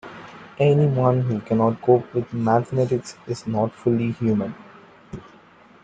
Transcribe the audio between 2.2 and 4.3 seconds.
mathematics is not fully